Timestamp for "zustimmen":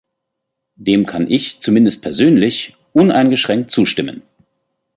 3.69-4.23